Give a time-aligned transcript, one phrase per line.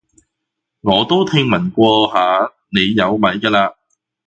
[0.79, 3.75] 我都聽聞過下你有米㗎喇